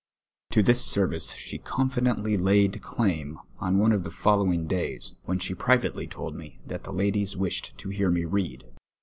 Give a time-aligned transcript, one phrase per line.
[0.53, 5.37] To this service she confidently laid claim on one of the fol lowin<z: days, when
[5.37, 8.63] she privately told me that the ladies wished to hear me read.